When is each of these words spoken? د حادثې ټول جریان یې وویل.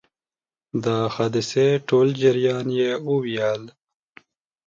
د 0.83 0.85
حادثې 1.15 1.67
ټول 1.89 2.07
جریان 2.21 2.67
یې 2.79 2.91
وویل. 3.09 3.63